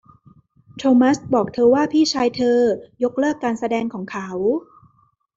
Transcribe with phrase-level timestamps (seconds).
[0.77, 2.59] โทมัสบอกเธอว่าพี่ชายเธอ
[3.03, 4.29] ยกเลิกการแสดงของเขา